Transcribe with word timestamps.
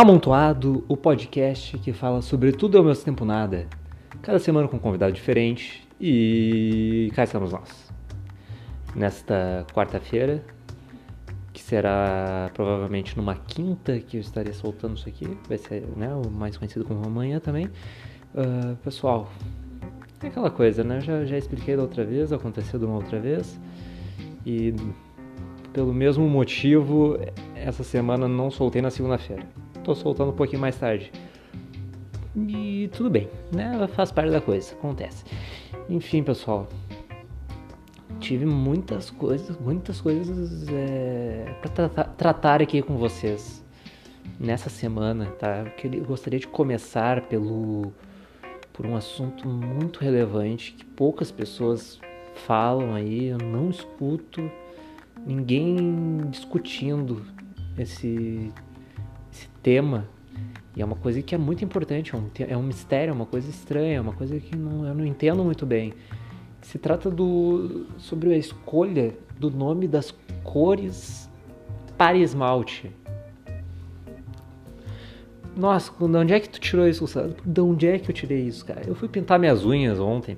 Amontoado, 0.00 0.82
o 0.88 0.96
podcast 0.96 1.76
que 1.76 1.92
fala 1.92 2.22
sobre 2.22 2.52
tudo 2.52 2.78
ao 2.78 2.84
mesmo 2.84 3.04
tempo 3.04 3.22
nada. 3.22 3.66
Cada 4.22 4.38
semana 4.38 4.66
com 4.66 4.78
um 4.78 4.80
convidado 4.80 5.12
diferente 5.12 5.86
e 6.00 7.12
cá 7.14 7.24
estamos 7.24 7.52
nós. 7.52 7.92
Nesta 8.96 9.66
quarta-feira, 9.74 10.42
que 11.52 11.60
será 11.60 12.50
provavelmente 12.54 13.14
numa 13.14 13.34
quinta 13.34 14.00
que 14.00 14.16
eu 14.16 14.22
estarei 14.22 14.54
soltando 14.54 14.96
isso 14.96 15.06
aqui, 15.06 15.36
vai 15.46 15.58
ser 15.58 15.86
né, 15.94 16.10
o 16.14 16.30
mais 16.30 16.56
conhecido 16.56 16.86
como 16.86 17.04
amanhã 17.04 17.38
também. 17.38 17.66
Uh, 17.66 18.74
pessoal, 18.82 19.30
é 20.22 20.28
aquela 20.28 20.50
coisa, 20.50 20.82
né? 20.82 21.02
Já, 21.02 21.26
já 21.26 21.36
expliquei 21.36 21.76
da 21.76 21.82
outra 21.82 22.06
vez, 22.06 22.32
aconteceu 22.32 22.80
de 22.80 22.86
uma 22.86 22.94
outra 22.94 23.20
vez. 23.20 23.60
E 24.46 24.74
pelo 25.74 25.92
mesmo 25.92 26.26
motivo, 26.26 27.18
essa 27.54 27.84
semana 27.84 28.26
não 28.26 28.50
soltei 28.50 28.80
na 28.80 28.90
segunda-feira 28.90 29.59
tô 29.82 29.94
soltando 29.94 30.30
um 30.30 30.36
pouquinho 30.36 30.60
mais 30.60 30.78
tarde. 30.78 31.12
E 32.36 32.88
tudo 32.92 33.10
bem, 33.10 33.28
né? 33.52 33.86
Faz 33.88 34.12
parte 34.12 34.30
da 34.30 34.40
coisa, 34.40 34.72
acontece. 34.74 35.24
Enfim, 35.88 36.22
pessoal, 36.22 36.68
tive 38.20 38.46
muitas 38.46 39.10
coisas, 39.10 39.58
muitas 39.58 40.00
coisas 40.00 40.66
é, 40.68 41.56
para 41.60 41.70
tratar, 41.70 42.04
tratar 42.16 42.62
aqui 42.62 42.80
com 42.82 42.96
vocês 42.96 43.64
nessa 44.38 44.70
semana, 44.70 45.26
tá? 45.26 45.64
Eu 45.82 46.04
gostaria 46.04 46.38
de 46.38 46.46
começar 46.46 47.22
pelo 47.22 47.92
por 48.72 48.86
um 48.86 48.96
assunto 48.96 49.46
muito 49.46 49.98
relevante 50.00 50.72
que 50.72 50.84
poucas 50.84 51.30
pessoas 51.30 52.00
falam 52.46 52.94
aí, 52.94 53.26
eu 53.26 53.36
não 53.36 53.68
escuto 53.68 54.50
ninguém 55.26 55.76
discutindo 56.30 57.22
esse 57.76 58.50
tema. 59.62 60.08
E 60.76 60.82
é 60.82 60.84
uma 60.84 60.96
coisa 60.96 61.20
que 61.20 61.34
é 61.34 61.38
muito 61.38 61.64
importante, 61.64 62.14
é 62.14 62.18
um, 62.18 62.30
é 62.48 62.56
um 62.56 62.62
mistério, 62.62 63.10
é 63.10 63.14
uma 63.14 63.26
coisa 63.26 63.50
estranha, 63.50 63.96
é 63.96 64.00
uma 64.00 64.12
coisa 64.12 64.38
que 64.38 64.56
não, 64.56 64.86
eu 64.86 64.94
não 64.94 65.04
entendo 65.04 65.42
muito 65.42 65.66
bem. 65.66 65.92
Se 66.62 66.78
trata 66.78 67.10
do 67.10 67.86
sobre 67.98 68.32
a 68.32 68.36
escolha 68.36 69.14
do 69.38 69.50
nome 69.50 69.88
das 69.88 70.14
cores 70.44 71.28
para 71.96 72.16
esmalte. 72.16 72.90
Nossa, 75.56 75.92
de 75.92 76.16
onde 76.16 76.32
é 76.32 76.40
que 76.40 76.48
tu 76.48 76.60
tirou 76.60 76.88
isso, 76.88 77.00
Gustavo? 77.00 77.34
De 77.44 77.60
onde 77.60 77.86
é 77.86 77.98
que 77.98 78.10
eu 78.10 78.14
tirei 78.14 78.42
isso, 78.42 78.64
cara? 78.64 78.82
Eu 78.86 78.94
fui 78.94 79.08
pintar 79.08 79.38
minhas 79.38 79.64
unhas 79.64 79.98
ontem 79.98 80.36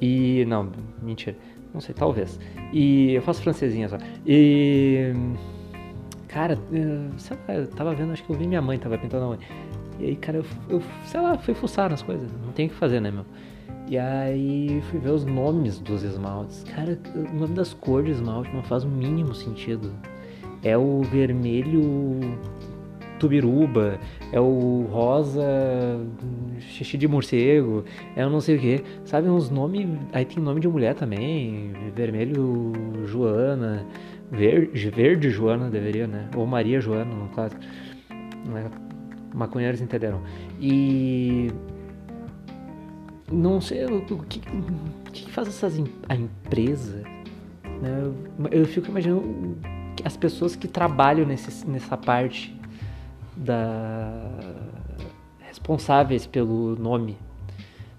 e. 0.00 0.44
Não, 0.46 0.70
mentira. 1.02 1.36
Não 1.74 1.80
sei, 1.80 1.94
talvez. 1.94 2.38
E 2.72 3.12
eu 3.12 3.22
faço 3.22 3.42
francesinha 3.42 3.88
só. 3.88 3.98
E 4.26 5.12
Cara, 6.28 6.58
sei 7.18 7.36
lá, 7.48 7.54
eu 7.54 7.66
tava 7.68 7.94
vendo, 7.94 8.12
acho 8.12 8.24
que 8.24 8.30
eu 8.30 8.36
vi 8.36 8.46
minha 8.46 8.62
mãe 8.62 8.78
tava 8.78 8.98
pintando 8.98 9.24
a 9.24 9.28
unha. 9.30 9.38
E 9.98 10.06
aí, 10.06 10.16
cara, 10.16 10.38
eu, 10.38 10.44
eu 10.68 10.82
sei 11.04 11.20
lá, 11.20 11.38
fui 11.38 11.54
fuçar 11.54 11.88
nas 11.90 12.02
coisas. 12.02 12.30
Não 12.44 12.52
tem 12.52 12.66
o 12.66 12.68
que 12.70 12.74
fazer, 12.74 13.00
né, 13.00 13.10
meu? 13.10 13.24
E 13.88 13.96
aí 13.96 14.82
fui 14.90 14.98
ver 14.98 15.10
os 15.10 15.24
nomes 15.24 15.78
dos 15.78 16.02
esmaltes. 16.02 16.64
Cara, 16.64 16.98
o 17.14 17.38
nome 17.38 17.54
das 17.54 17.72
cores 17.72 18.06
de 18.06 18.12
esmalte 18.12 18.52
não 18.52 18.62
faz 18.62 18.82
o 18.82 18.88
mínimo 18.88 19.34
sentido. 19.34 19.92
É 20.62 20.76
o 20.76 21.02
vermelho 21.02 22.20
tubiruba, 23.18 23.98
é 24.32 24.40
o 24.40 24.86
rosa 24.90 26.00
xixi 26.58 26.98
de 26.98 27.06
morcego, 27.06 27.84
é 28.14 28.26
o 28.26 28.30
não 28.30 28.40
sei 28.40 28.56
o 28.56 28.58
que. 28.58 28.82
Sabe, 29.04 29.28
uns 29.28 29.50
nomes. 29.50 29.88
Aí 30.12 30.24
tem 30.24 30.42
nome 30.42 30.60
de 30.60 30.68
mulher 30.68 30.94
também. 30.94 31.72
Vermelho 31.94 32.72
Joana. 33.06 33.86
Verde, 34.30 34.90
Verde 34.90 35.30
Joana 35.30 35.70
deveria, 35.70 36.06
né? 36.06 36.28
Ou 36.34 36.46
Maria 36.46 36.80
Joana, 36.80 37.14
no 37.14 37.28
caso. 37.28 37.54
Né? 38.44 38.70
Maconheiros 39.34 39.80
entenderam. 39.80 40.22
E. 40.60 41.50
Não 43.30 43.60
sei 43.60 43.84
o 43.84 44.02
que, 44.02 44.38
o 44.38 45.10
que 45.10 45.30
faz 45.30 45.48
essas, 45.48 45.80
a 46.08 46.14
empresa. 46.14 47.02
Né? 47.64 48.12
Eu, 48.50 48.64
fico 48.66 48.88
imaginando 48.88 49.58
as 50.04 50.16
pessoas 50.16 50.54
que 50.54 50.68
trabalham 50.68 51.26
nesse, 51.26 51.66
nessa 51.66 51.96
parte 51.96 52.56
da 53.36 54.22
responsáveis 55.40 56.26
pelo 56.26 56.76
nome 56.76 57.18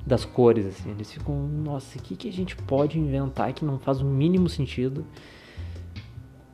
das 0.06 0.24
cores 0.26 0.66
assim 0.66 0.90
eles 0.92 1.12
ficam 1.12 1.36
nossa 1.48 1.98
o 1.98 2.02
que 2.02 2.16
que 2.16 2.30
a 2.30 2.32
gente 2.32 2.56
pode 2.56 2.98
inventar 2.98 3.54
que 3.54 3.64
não 3.64 3.78
faz 3.78 4.02
o 4.02 4.06
mínimo 4.06 4.50
sentido 4.50 5.06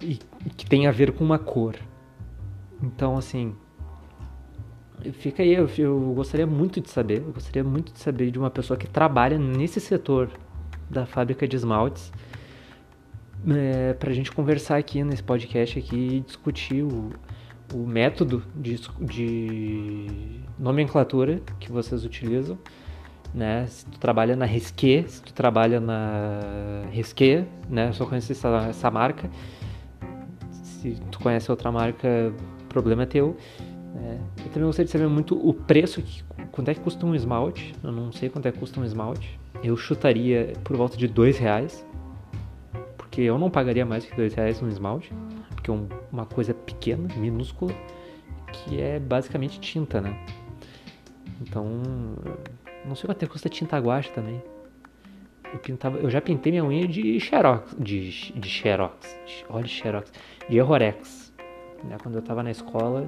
e 0.04 0.50
que 0.50 0.66
tem 0.66 0.88
a 0.88 0.92
ver 0.92 1.14
com 1.14 1.24
uma 1.24 1.40
cor. 1.40 1.76
Então, 2.82 3.18
assim, 3.18 3.56
fica 5.14 5.42
aí, 5.44 5.54
eu, 5.54 5.70
eu, 5.78 6.14
gostaria 6.16 6.46
muito 6.46 6.80
de 6.82 6.90
saber, 6.90 7.20
eu 7.20 7.32
gostaria 7.32 7.64
muito 7.64 7.92
de 7.94 8.00
saber 8.00 8.32
de 8.32 8.38
uma 8.38 8.50
pessoa 8.50 8.78
que 8.78 8.88
trabalha 8.88 9.38
nesse 9.38 9.80
setor 9.80 10.30
da 10.90 11.06
fábrica 11.06 11.48
de 11.48 11.56
esmaltes, 11.56 12.12
é, 13.50 13.94
para 13.94 14.10
a 14.10 14.14
gente 14.14 14.32
conversar 14.32 14.78
aqui 14.78 15.04
nesse 15.04 15.24
podcast 15.24 15.78
aqui 15.78 16.18
e 16.18 16.20
discutir 16.22 16.84
o, 16.84 17.10
o 17.74 17.86
método 17.86 18.44
de, 18.56 18.80
de 19.02 20.42
nomenclatura 20.58 21.42
que 21.60 21.72
vocês 21.72 22.06
utilizam, 22.06 22.58
né? 23.34 23.66
Se 23.68 23.86
tu 23.86 24.00
trabalha 24.00 24.36
na 24.36 24.46
Resque, 24.46 25.04
se 25.08 25.22
tu 25.22 25.34
trabalha 25.34 25.80
na 25.80 26.40
Resque, 26.92 27.46
né? 27.70 27.90
Eu 27.90 27.94
só 27.94 28.06
conheço 28.06 28.32
essa, 28.32 28.68
essa 28.70 28.92
marca 28.92 29.30
se 30.84 31.02
tu 31.10 31.20
conhece 31.20 31.50
outra 31.50 31.72
marca, 31.72 32.34
problema 32.68 33.04
é 33.04 33.06
teu. 33.06 33.38
É, 33.96 34.18
eu 34.40 34.52
também 34.52 34.66
gostaria 34.66 34.86
de 34.86 34.92
saber 34.92 35.08
muito 35.08 35.36
o 35.36 35.54
preço, 35.54 36.02
que, 36.02 36.24
quanto 36.52 36.70
é 36.70 36.74
que 36.74 36.82
custa 36.82 37.06
um 37.06 37.16
esmalte. 37.16 37.74
Eu 37.82 37.92
não 37.92 38.12
sei 38.12 38.30
quanto 38.30 38.48
é 38.48 38.52
que 38.52 38.60
custa 38.60 38.80
um 38.80 38.84
esmalte. 38.84 39.40
Eu 39.64 39.78
chutaria 39.78 40.54
por 40.64 40.76
volta 40.76 40.98
de 40.98 41.08
dois 41.08 41.38
reais, 41.38 41.86
porque 42.98 43.22
eu 43.22 43.38
não 43.38 43.50
pagaria 43.50 43.86
mais 43.86 44.06
que 44.06 44.16
dois 44.16 44.34
reais 44.34 44.62
um 44.62 44.68
esmalte, 44.68 45.14
porque 45.56 45.72
é 45.72 45.74
um, 45.74 45.88
uma 46.12 46.26
coisa 46.26 46.54
pequena, 46.54 47.08
minúscula, 47.16 47.74
que 48.52 48.82
é 48.82 49.00
basicamente 49.00 49.60
tinta, 49.62 50.02
né? 50.02 50.14
Então, 51.42 51.66
não 52.86 52.96
sei 52.96 53.08
quanto 53.08 53.24
é 53.24 53.26
que 53.26 53.32
custa 53.32 53.48
tinta 53.48 53.78
guache 53.78 54.12
também. 54.12 54.42
Eu, 55.54 55.60
pintava, 55.60 56.00
eu 56.00 56.10
já 56.10 56.20
pintei 56.20 56.52
minha 56.52 56.66
unha 56.66 56.88
de 56.88 57.20
xerox, 57.20 57.76
de, 57.80 58.34
de 58.34 58.50
xerox, 58.50 59.18
de, 59.26 59.46
olha 59.48 59.68
xerox, 59.68 60.12
de 60.50 60.58
errorex, 60.58 61.32
né? 61.84 61.96
Quando 62.02 62.16
eu 62.16 62.22
tava 62.24 62.42
na 62.42 62.50
escola 62.50 63.08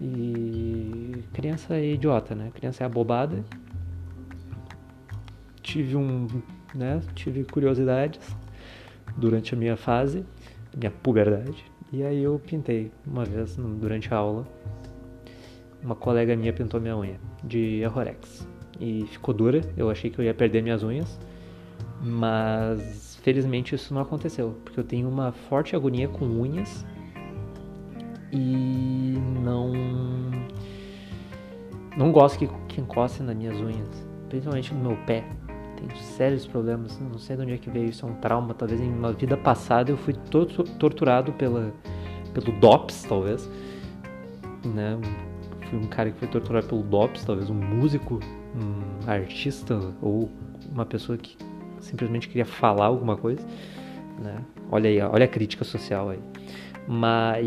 e 0.00 1.24
criança 1.32 1.74
é 1.74 1.92
idiota, 1.92 2.34
né? 2.34 2.50
Criança 2.54 2.84
é 2.84 2.86
abobada. 2.86 3.42
Tive 5.62 5.96
um, 5.96 6.26
né? 6.74 7.00
Tive 7.14 7.44
curiosidades 7.44 8.36
durante 9.16 9.54
a 9.54 9.56
minha 9.56 9.76
fase, 9.76 10.24
minha 10.76 10.90
puberdade. 10.90 11.64
E 11.90 12.02
aí 12.02 12.22
eu 12.22 12.38
pintei 12.38 12.92
uma 13.06 13.24
vez 13.24 13.56
durante 13.56 14.12
a 14.12 14.18
aula. 14.18 14.46
Uma 15.82 15.94
colega 15.94 16.36
minha 16.36 16.52
pintou 16.52 16.78
minha 16.80 16.96
unha 16.96 17.18
de 17.42 17.80
errorex 17.80 18.46
e 18.78 19.06
ficou 19.06 19.32
dura. 19.32 19.62
Eu 19.76 19.88
achei 19.88 20.10
que 20.10 20.18
eu 20.18 20.24
ia 20.24 20.34
perder 20.34 20.62
minhas 20.62 20.82
unhas. 20.82 21.18
Mas 22.00 23.18
felizmente 23.22 23.74
isso 23.74 23.92
não 23.92 24.02
aconteceu, 24.02 24.56
porque 24.64 24.78
eu 24.78 24.84
tenho 24.84 25.08
uma 25.08 25.32
forte 25.32 25.74
agonia 25.74 26.08
com 26.08 26.24
unhas 26.24 26.86
e 28.32 29.16
não 29.42 29.72
não 31.96 32.12
gosto 32.12 32.38
que, 32.38 32.48
que 32.68 32.80
encoste 32.80 33.22
nas 33.22 33.36
minhas 33.36 33.58
unhas, 33.58 34.06
principalmente 34.28 34.72
no 34.72 34.80
meu 34.80 34.96
pé. 35.04 35.24
Tenho 35.76 35.96
sérios 35.96 36.46
problemas, 36.46 36.98
não 37.00 37.18
sei 37.18 37.36
de 37.36 37.42
onde 37.42 37.52
é 37.54 37.58
que 37.58 37.70
veio 37.70 37.86
isso, 37.86 38.06
é 38.06 38.08
um 38.08 38.14
trauma. 38.14 38.54
Talvez 38.54 38.80
em 38.80 38.92
uma 38.92 39.12
vida 39.12 39.36
passada 39.36 39.90
eu 39.90 39.96
fui 39.96 40.14
to 40.14 40.46
torturado 40.46 41.32
pela, 41.32 41.72
pelo 42.32 42.52
DOPS, 42.60 43.04
talvez. 43.08 43.50
Né? 44.64 44.98
Fui 45.68 45.78
um 45.78 45.86
cara 45.86 46.10
que 46.10 46.18
foi 46.18 46.28
torturado 46.28 46.66
pelo 46.68 46.82
DOPS, 46.82 47.24
talvez 47.24 47.50
um 47.50 47.54
músico, 47.54 48.20
um 48.54 49.10
artista 49.10 49.80
ou 50.00 50.30
uma 50.70 50.84
pessoa 50.84 51.18
que 51.18 51.36
simplesmente 51.80 52.28
queria 52.28 52.44
falar 52.44 52.86
alguma 52.86 53.16
coisa, 53.16 53.46
né? 54.22 54.36
Olha 54.70 54.88
aí, 54.88 55.00
olha 55.00 55.24
a 55.24 55.28
crítica 55.28 55.64
social 55.64 56.10
aí. 56.10 56.20
Mas 56.86 57.46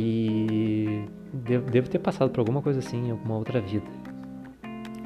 devo, 1.33 1.69
devo 1.69 1.89
ter 1.89 1.99
passado 1.99 2.29
por 2.29 2.39
alguma 2.39 2.61
coisa 2.61 2.79
assim 2.79 3.07
em 3.07 3.11
alguma 3.11 3.37
outra 3.37 3.59
vida. 3.59 3.85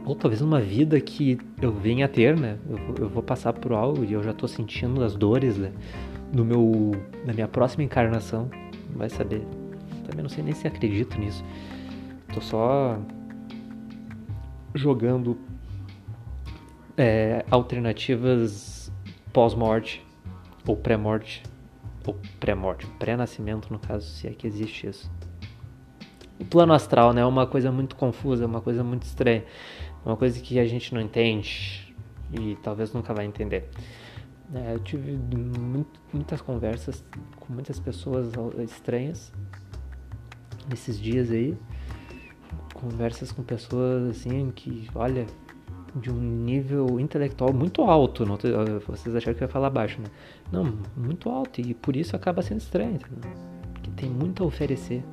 Ou 0.06 0.16
talvez 0.16 0.42
numa 0.42 0.62
vida 0.62 1.00
que 1.01 1.38
eu 1.62 1.72
venha 1.72 2.06
a 2.06 2.07
ter, 2.07 2.38
né? 2.38 2.57
Eu, 2.69 3.06
eu 3.06 3.10
vou 3.10 3.24
passar 3.24 3.54
por 3.54 3.74
algo 3.74 4.04
e 4.04 4.13
eu 4.13 4.22
já 4.22 4.33
tô 4.33 4.48
sentindo 4.48 5.04
as 5.04 5.16
dores 5.16 5.57
né? 5.57 5.72
no 6.31 6.45
meu, 6.45 6.92
na 7.25 7.33
minha 7.33 7.48
próxima 7.48 7.83
encarnação. 7.83 8.50
Vai 8.95 9.10
saber. 9.10 9.42
Também 10.07 10.22
não 10.22 10.30
sei 10.30 10.44
nem 10.44 10.54
se 10.54 10.68
acredito 10.68 11.18
nisso. 11.19 11.44
Tô 12.33 12.39
só 12.39 13.00
jogando 14.75 15.38
é, 16.98 17.44
alternativas 17.50 18.75
pós-morte, 19.36 20.02
ou 20.66 20.78
pré-morte, 20.78 21.44
ou 22.08 22.18
pré-morte, 22.40 22.88
pré-nascimento 22.98 23.70
no 23.70 23.78
caso, 23.78 24.08
se 24.08 24.28
é 24.28 24.32
que 24.32 24.48
existe 24.48 24.88
isso. 24.88 25.12
o 26.40 26.46
plano 26.46 26.72
astral, 26.72 27.12
né? 27.12 27.20
É 27.20 27.26
uma 27.26 27.46
coisa 27.46 27.70
muito 27.70 27.98
confusa, 27.98 28.46
uma 28.46 28.62
coisa 28.62 28.82
muito 28.82 29.04
estranha, 29.04 29.44
uma 30.06 30.16
coisa 30.16 30.40
que 30.40 30.58
a 30.58 30.66
gente 30.66 30.94
não 30.94 31.02
entende 31.02 31.94
e 32.32 32.56
talvez 32.64 32.94
nunca 32.94 33.14
vai 33.14 33.26
entender. 33.26 33.70
É, 34.54 34.74
eu 34.74 34.80
tive 34.80 35.12
muito, 35.12 36.00
muitas 36.14 36.40
conversas 36.40 37.04
com 37.38 37.52
muitas 37.52 37.78
pessoas 37.78 38.32
estranhas 38.60 39.34
nesses 40.70 40.98
dias 40.98 41.30
aí. 41.30 41.58
Conversas 42.74 43.34
com 43.34 43.44
pessoas 43.44 44.12
assim 44.12 44.50
que, 44.52 44.88
olha, 44.96 45.26
de 45.96 46.12
um 46.12 46.20
nível 46.20 47.00
intelectual 47.00 47.54
muito 47.54 47.82
alto. 47.84 48.26
Não, 48.26 48.38
vocês 48.86 49.16
acharam 49.16 49.38
que 49.38 49.44
eu 49.44 49.48
ia 49.48 49.52
falar 49.52 49.70
baixo, 49.70 50.00
né? 50.02 50.08
Não, 50.52 50.78
muito 50.96 51.30
alto. 51.30 51.62
E 51.62 51.74
por 51.74 51.96
isso 51.96 52.16
acaba 52.16 52.42
sendo 52.42 52.60
estranho, 52.60 52.96
entendeu? 52.96 53.32
Porque 53.74 53.90
tem 53.92 54.10
muito 54.10 54.44
a 54.44 54.46
oferecer. 54.46 55.04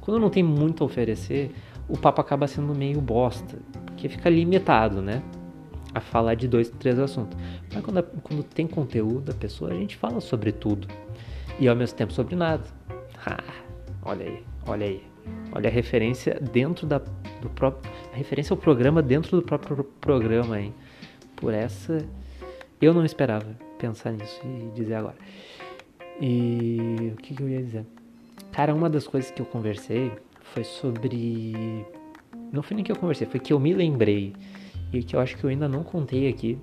Quando 0.00 0.18
não 0.18 0.30
tem 0.30 0.42
muito 0.42 0.82
a 0.82 0.86
oferecer, 0.86 1.54
o 1.88 1.96
papo 1.96 2.20
acaba 2.20 2.46
sendo 2.48 2.74
meio 2.74 3.00
bosta. 3.00 3.58
Porque 3.86 4.08
fica 4.08 4.28
limitado, 4.28 5.00
né? 5.00 5.22
A 5.94 6.00
falar 6.00 6.34
de 6.34 6.48
dois, 6.48 6.70
três 6.70 6.98
assuntos. 6.98 7.38
Mas 7.72 7.84
quando, 7.84 8.02
quando 8.22 8.42
tem 8.42 8.66
conteúdo, 8.66 9.30
a 9.30 9.34
pessoa, 9.34 9.70
a 9.70 9.74
gente 9.74 9.96
fala 9.96 10.20
sobre 10.20 10.52
tudo. 10.52 10.88
E 11.58 11.68
ao 11.68 11.76
mesmo 11.76 11.96
tempo 11.96 12.12
sobre 12.12 12.34
nada. 12.34 12.64
Ah, 13.22 13.36
olha 14.02 14.24
aí, 14.24 14.42
olha 14.66 14.86
aí. 14.86 15.09
Olha 15.52 15.68
a 15.68 15.72
referência 15.72 16.38
dentro 16.40 16.86
da, 16.86 16.98
do 16.98 17.48
próprio. 17.50 17.90
A 18.12 18.16
referência 18.16 18.52
ao 18.52 18.56
programa 18.56 19.02
dentro 19.02 19.36
do 19.36 19.42
próprio 19.42 19.84
programa, 20.00 20.60
hein? 20.60 20.74
Por 21.36 21.52
essa. 21.52 21.98
Eu 22.80 22.94
não 22.94 23.04
esperava 23.04 23.46
pensar 23.78 24.12
nisso 24.12 24.40
e 24.44 24.70
dizer 24.74 24.94
agora. 24.94 25.16
E 26.20 27.12
o 27.12 27.16
que, 27.16 27.34
que 27.34 27.42
eu 27.42 27.48
ia 27.48 27.62
dizer? 27.62 27.86
Cara, 28.52 28.74
uma 28.74 28.88
das 28.90 29.06
coisas 29.06 29.30
que 29.30 29.40
eu 29.40 29.46
conversei 29.46 30.12
foi 30.40 30.64
sobre. 30.64 31.86
Não 32.52 32.62
foi 32.62 32.74
nem 32.74 32.84
que 32.84 32.92
eu 32.92 32.96
conversei, 32.96 33.26
foi 33.26 33.40
que 33.40 33.52
eu 33.52 33.58
me 33.58 33.72
lembrei. 33.72 34.34
E 34.92 35.02
que 35.02 35.14
eu 35.14 35.20
acho 35.20 35.36
que 35.36 35.44
eu 35.44 35.50
ainda 35.50 35.68
não 35.68 35.82
contei 35.82 36.28
aqui. 36.28 36.58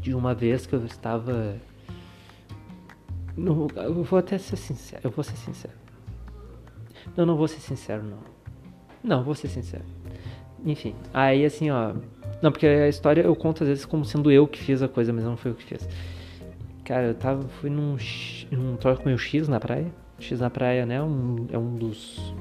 De 0.00 0.14
uma 0.14 0.34
vez 0.34 0.66
que 0.66 0.74
eu 0.74 0.84
estava. 0.84 1.56
No, 3.36 3.68
eu 3.76 4.02
vou 4.02 4.18
até 4.18 4.38
ser 4.38 4.56
sincero. 4.56 5.00
Eu 5.04 5.10
vou 5.10 5.24
ser 5.24 5.36
sincero. 5.36 5.79
Não, 7.16 7.26
não 7.26 7.36
vou 7.36 7.48
ser 7.48 7.60
sincero, 7.60 8.02
não. 8.02 8.18
Não, 9.02 9.24
vou 9.24 9.34
ser 9.34 9.48
sincero. 9.48 9.84
Enfim, 10.64 10.94
aí 11.12 11.44
assim, 11.44 11.70
ó. 11.70 11.94
Não, 12.42 12.50
porque 12.50 12.66
a 12.66 12.88
história 12.88 13.22
eu 13.22 13.34
conto 13.34 13.62
às 13.62 13.68
vezes 13.68 13.84
como 13.84 14.04
sendo 14.04 14.30
eu 14.30 14.46
que 14.46 14.58
fiz 14.58 14.82
a 14.82 14.88
coisa, 14.88 15.12
mas 15.12 15.24
não 15.24 15.36
foi 15.36 15.50
eu 15.50 15.54
que 15.54 15.64
fiz. 15.64 15.88
Cara, 16.84 17.08
eu 17.08 17.14
tava. 17.14 17.42
Fui 17.60 17.70
num. 17.70 17.96
num 18.50 18.76
troço 18.76 19.02
com 19.02 19.12
o 19.12 19.18
X 19.18 19.48
na 19.48 19.60
praia. 19.60 19.86
X 20.18 20.40
na 20.40 20.50
praia, 20.50 20.84
né? 20.84 21.02
Um, 21.02 21.46
é 21.50 21.58
um 21.58 21.74
dos. 21.74 22.34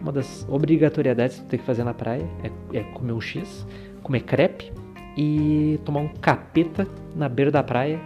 Uma 0.00 0.12
das 0.12 0.46
obrigatoriedades 0.48 1.38
que 1.38 1.44
tu 1.44 1.48
tem 1.48 1.58
que 1.58 1.64
fazer 1.64 1.84
na 1.84 1.94
praia 1.94 2.28
é, 2.42 2.78
é 2.78 2.82
comer 2.82 3.12
um 3.12 3.20
X, 3.20 3.66
comer 4.02 4.20
crepe 4.20 4.70
e 5.16 5.80
tomar 5.84 6.00
um 6.00 6.08
capeta 6.08 6.86
na 7.16 7.28
beira 7.28 7.50
da 7.50 7.62
praia 7.62 7.98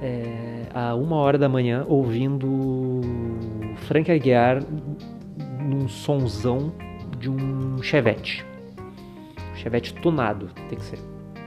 é, 0.00 0.66
a 0.72 0.94
uma 0.94 1.16
hora 1.16 1.38
da 1.38 1.48
manhã 1.48 1.84
ouvindo 1.88 3.00
Frank 3.84 4.10
Aguiar 4.10 4.62
num 5.60 5.88
sonzão 5.88 6.72
de 7.18 7.30
um 7.30 7.82
Chevette. 7.82 8.44
Chevette 9.54 9.94
tunado, 9.94 10.50
tem 10.68 10.78
que 10.78 10.84
ser. 10.84 10.98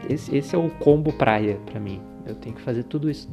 Esse, 0.10 0.36
esse 0.36 0.56
é 0.56 0.58
o 0.58 0.70
combo 0.70 1.12
praia 1.14 1.60
para 1.66 1.80
mim. 1.80 2.02
Eu 2.26 2.36
tenho 2.36 2.56
que 2.56 2.62
fazer 2.62 2.84
tudo 2.84 3.10
isso 3.10 3.30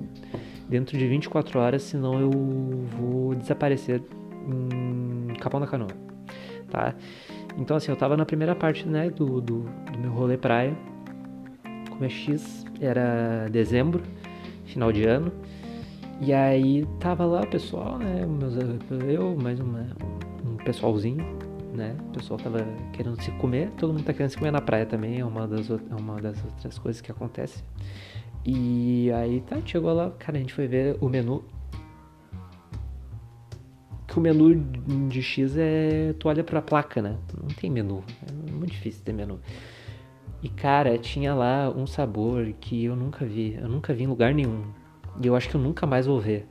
dentro 0.69 0.97
de 0.97 1.07
24 1.07 1.59
horas, 1.59 1.83
senão 1.83 2.21
eu 2.21 2.31
vou 2.31 3.35
desaparecer 3.35 4.03
em 4.49 5.35
Capão 5.35 5.61
da 5.61 5.67
Canoa, 5.67 5.91
tá? 6.71 6.95
Então 7.59 7.77
assim, 7.77 7.91
eu 7.91 7.97
tava 7.97 8.17
na 8.17 8.25
primeira 8.25 8.55
parte, 8.55 8.87
né, 8.87 9.11
do, 9.11 9.41
do, 9.41 9.61
do 9.93 9.99
meu 9.99 10.11
rolê 10.11 10.37
praia, 10.37 10.77
como 11.91 12.05
é 12.05 12.09
X, 12.09 12.65
era 12.81 13.49
dezembro, 13.51 14.03
final 14.65 14.91
de 14.91 15.05
ano, 15.05 15.33
e 16.27 16.33
aí 16.33 16.87
tava 16.99 17.27
lá 17.27 17.43
o 17.43 17.47
pessoal, 17.47 17.99
né, 17.99 18.25
meus, 18.25 18.55
eu, 19.07 19.37
mais 19.37 19.61
uma, 19.61 19.87
um 20.43 20.57
pessoalzinho, 20.57 21.23
né, 21.75 21.95
o 22.09 22.13
pessoal 22.13 22.41
tava 22.41 22.67
querendo 22.95 23.21
se 23.21 23.31
comer, 23.33 23.71
todo 23.73 23.93
mundo 23.93 24.05
tá 24.05 24.13
querendo 24.15 24.31
se 24.31 24.39
comer 24.39 24.51
na 24.51 24.63
praia 24.63 24.87
também, 24.87 25.21
é 25.21 25.25
uma 25.25 25.47
das, 25.47 25.69
é 25.69 25.95
uma 25.99 26.19
das 26.21 26.43
outras 26.43 26.79
coisas 26.79 27.03
que 27.03 27.11
acontece. 27.11 27.63
E 28.43 29.11
aí 29.13 29.43
tá, 29.43 29.59
chegou 29.67 29.93
lá, 29.93 30.11
cara, 30.13 30.39
a 30.39 30.41
gente 30.41 30.55
foi 30.55 30.67
ver 30.67 30.97
o 30.99 31.11
menu. 31.11 31.45
Que 34.07 34.19
o 34.19 34.21
menu 34.21 34.55
de 35.09 35.23
X 35.23 35.57
é. 35.57 36.15
Tu 36.19 36.29
olha 36.29 36.45
pra 36.45 36.61
placa, 36.61 37.01
né? 37.03 37.17
Não 37.39 37.49
tem 37.49 37.71
menu. 37.71 38.05
É 38.27 38.53
muito 38.53 38.71
difícil 38.71 39.03
ter 39.03 39.13
menu. 39.13 39.41
E 40.43 40.49
cara, 40.49 40.99
tinha 40.99 41.35
lá 41.35 41.71
um 41.71 41.87
sabor 41.87 42.53
que 42.61 42.85
eu 42.85 42.95
nunca 42.95 43.25
vi. 43.25 43.55
Eu 43.55 43.69
nunca 43.69 43.95
vi 43.95 44.05
em 44.05 44.07
lugar 44.07 44.35
nenhum. 44.35 44.63
E 45.23 45.27
eu 45.27 45.37
acho 45.37 45.49
que 45.49 45.55
eu 45.55 45.61
nunca 45.61 45.87
mais 45.87 46.07
vou 46.07 46.21
ver. 46.21 46.47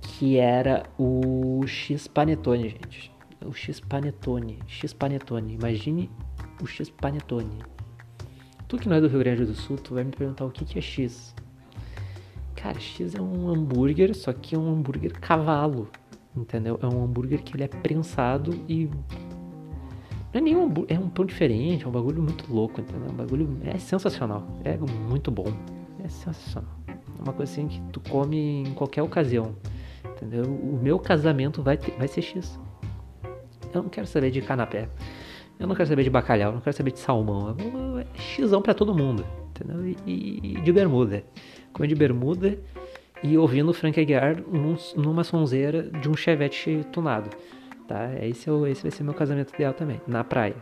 Que 0.00 0.38
era 0.38 0.84
o 0.98 1.66
X 1.66 2.06
Panetone, 2.06 2.70
gente. 2.70 3.12
O 3.44 3.52
X 3.52 3.80
Panetone. 3.80 4.58
X 4.66 4.92
Panetone. 4.92 5.54
Imagine 5.54 6.10
o 6.62 6.66
X 6.66 6.88
Panetone 6.88 7.76
Tu 8.68 8.78
que 8.78 8.88
não 8.88 8.96
é 8.96 9.00
do 9.00 9.06
Rio 9.06 9.20
Grande 9.20 9.44
do 9.44 9.54
Sul, 9.54 9.76
tu 9.76 9.94
vai 9.94 10.02
me 10.02 10.10
perguntar 10.10 10.44
o 10.44 10.50
que, 10.50 10.64
que 10.64 10.76
é 10.78 10.82
X. 10.82 11.32
Cara, 12.56 12.80
X 12.80 13.14
é 13.14 13.20
um 13.20 13.48
hambúrguer, 13.48 14.12
só 14.12 14.32
que 14.32 14.56
é 14.56 14.58
um 14.58 14.72
hambúrguer 14.72 15.12
cavalo, 15.20 15.88
entendeu? 16.36 16.76
É 16.82 16.86
um 16.86 17.04
hambúrguer 17.04 17.44
que 17.44 17.54
ele 17.54 17.62
é 17.62 17.68
prensado 17.68 18.58
e 18.68 18.86
não 18.86 20.34
é 20.34 20.40
nenhum 20.40 20.64
hambúrguer, 20.64 20.96
é 20.96 21.00
um 21.00 21.08
pão 21.08 21.24
diferente, 21.24 21.84
é 21.84 21.88
um 21.88 21.92
bagulho 21.92 22.20
muito 22.20 22.52
louco, 22.52 22.80
entendeu? 22.80 23.06
É 23.08 23.12
um 23.12 23.14
bagulho 23.14 23.58
é 23.62 23.78
sensacional, 23.78 24.44
é 24.64 24.76
muito 24.76 25.30
bom, 25.30 25.46
é 26.02 26.08
sensacional. 26.08 26.85
Uma 27.26 27.32
coisa 27.32 27.50
assim 27.50 27.66
que 27.66 27.80
tu 27.92 27.98
come 28.08 28.62
em 28.62 28.72
qualquer 28.74 29.02
ocasião, 29.02 29.56
entendeu? 30.04 30.44
O 30.44 30.78
meu 30.80 30.96
casamento 30.96 31.60
vai, 31.60 31.76
ter, 31.76 31.90
vai 31.98 32.06
ser 32.06 32.22
X. 32.22 32.56
Eu 33.74 33.82
não 33.82 33.88
quero 33.88 34.06
saber 34.06 34.30
de 34.30 34.40
canapé. 34.40 34.88
Eu 35.58 35.66
não 35.66 35.74
quero 35.74 35.88
saber 35.88 36.04
de 36.04 36.10
bacalhau, 36.10 36.52
não 36.52 36.60
quero 36.60 36.76
saber 36.76 36.92
de 36.92 37.00
salmão. 37.00 37.56
É 37.98 38.18
xizão 38.18 38.62
pra 38.62 38.72
todo 38.72 38.94
mundo, 38.94 39.26
entendeu? 39.48 39.84
E, 40.06 40.40
e 40.40 40.60
de 40.60 40.72
bermuda. 40.72 41.24
Comer 41.72 41.88
de 41.88 41.96
bermuda 41.96 42.56
e 43.24 43.36
ouvindo 43.36 43.74
Frank 43.74 43.98
Aguiar 44.00 44.40
num, 44.40 44.76
numa 44.94 45.24
sonzeira 45.24 45.82
de 45.82 46.08
um 46.08 46.14
chevette 46.14 46.86
tunado, 46.92 47.30
tá? 47.88 48.08
Esse, 48.22 48.48
é 48.48 48.52
o, 48.52 48.68
esse 48.68 48.82
vai 48.82 48.92
ser 48.92 49.02
meu 49.02 49.14
casamento 49.14 49.52
ideal 49.52 49.74
também, 49.74 50.00
na 50.06 50.22
praia. 50.22 50.56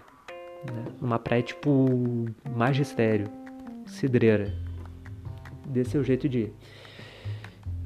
Né? 0.72 0.84
Numa 0.98 1.18
praia 1.18 1.42
tipo 1.42 2.24
magistério, 2.56 3.28
cidreira. 3.84 4.63
Desse 5.66 5.96
o 5.96 6.04
jeito 6.04 6.28
de 6.28 6.38
ir. 6.38 6.52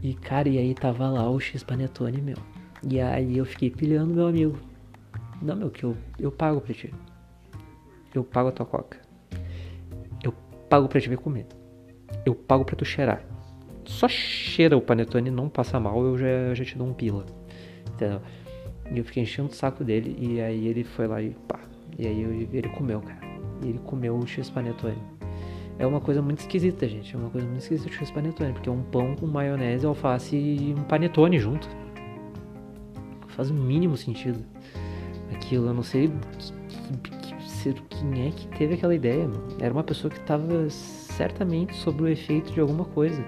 E 0.03 0.15
cara, 0.15 0.49
e 0.49 0.59
aí 0.59 0.75
tava 0.75 1.09
lá 1.09 1.29
o 1.29 1.41
X 1.41 1.63
Panetone, 1.63 2.21
meu. 2.21 2.37
E 2.89 3.01
aí 3.01 3.37
eu 3.37 3.45
fiquei 3.45 3.71
pilhando 3.71 4.15
meu 4.15 4.27
amigo. 4.27 4.59
Não, 5.43 5.57
meu, 5.57 5.71
que 5.71 5.85
eu, 5.85 5.97
eu 6.19 6.31
pago 6.31 6.61
pra 6.61 6.75
ti. 6.75 6.93
Eu 8.15 8.25
pago 8.25 8.49
a 8.49 8.53
tua 8.53 8.67
coca. 8.67 8.99
Eu 10.23 10.33
pago 10.69 10.89
pra 10.89 11.01
te 11.01 11.09
ver 11.09 11.19
comer. 11.19 11.47
Eu 12.25 12.35
pago 12.35 12.65
pra 12.65 12.77
tu 12.77 12.85
cheirar. 12.85 13.25
Só 13.85 14.07
cheira 14.09 14.77
o 14.77 14.83
panetone 14.83 15.31
não 15.31 15.49
passa 15.49 15.81
mal, 15.81 16.05
eu 16.05 16.19
já, 16.19 16.55
já 16.55 16.65
te 16.65 16.77
dou 16.77 16.87
um 16.87 16.93
pila. 16.93 17.25
Entendeu? 17.95 18.21
E 18.91 18.99
eu 18.99 19.05
fiquei 19.05 19.23
enchendo 19.23 19.49
o 19.49 19.55
saco 19.55 19.83
dele 19.83 20.17
e 20.19 20.41
aí 20.41 20.67
ele 20.67 20.85
foi 20.85 21.07
lá 21.07 21.21
e 21.23 21.31
pá. 21.31 21.59
E 21.99 22.07
aí 22.07 22.23
eu, 22.23 22.49
ele 22.53 22.69
comeu, 22.69 23.01
cara. 23.01 23.21
E 23.63 23.69
ele 23.69 23.79
comeu 23.81 24.17
o 24.17 24.27
X-panetone. 24.27 25.18
É 25.79 25.87
uma 25.87 26.01
coisa 26.01 26.21
muito 26.21 26.41
esquisita, 26.41 26.89
gente. 26.89 27.15
É 27.15 27.19
uma 27.19 27.31
coisa 27.31 27.47
muito 27.47 27.61
esquisita 27.61 27.89
o 27.89 27.93
X-panetone, 27.93 28.53
porque 28.53 28.69
é 28.69 28.73
um 28.73 28.83
pão 28.83 29.15
com 29.15 29.27
maionese, 29.27 29.87
alface 29.87 30.37
e 30.37 30.75
um 30.77 30.83
panetone 30.83 31.39
junto. 31.39 31.69
Faz 33.29 33.51
o 33.51 33.55
mínimo 33.55 33.97
sentido 33.97 34.45
aquilo. 35.33 35.69
Eu 35.69 35.75
não 35.75 35.85
sei 35.85 36.11
que, 37.03 37.73
quem 37.73 38.27
é 38.27 38.31
que 38.31 38.49
teve 38.59 38.75
aquela 38.75 38.95
ideia. 38.95 39.31
Era 39.61 39.73
uma 39.73 39.85
pessoa 39.85 40.11
que 40.11 40.19
estava 40.19 40.69
certamente 40.69 41.75
sob 41.77 42.03
o 42.03 42.09
efeito 42.09 42.53
de 42.53 42.61
alguma 42.61 42.85
coisa. 42.85 43.25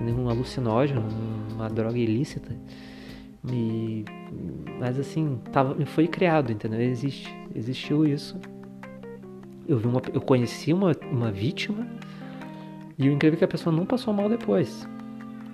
Um 0.00 0.28
alucinógeno, 0.28 1.02
uma 1.54 1.68
droga 1.68 1.96
ilícita. 1.98 2.54
E, 3.50 4.04
mas 4.78 4.98
assim, 4.98 5.38
tava, 5.50 5.74
foi 5.86 6.06
criado, 6.06 6.52
entendeu? 6.52 6.80
Existe, 6.80 7.34
existiu 7.54 8.06
isso. 8.06 8.38
Eu, 9.70 9.78
vi 9.78 9.86
uma, 9.86 10.02
eu 10.12 10.20
conheci 10.20 10.72
uma, 10.72 10.90
uma 11.12 11.30
vítima 11.30 11.86
e 12.98 13.08
o 13.08 13.12
incrível 13.12 13.36
é 13.36 13.38
que 13.38 13.44
a 13.44 13.48
pessoa 13.48 13.74
não 13.74 13.86
passou 13.86 14.12
mal 14.12 14.28
depois. 14.28 14.84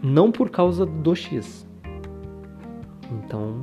Não 0.03 0.33
por 0.33 0.49
causa 0.49 0.87
do 0.87 1.15
X. 1.15 1.69
Então, 3.13 3.61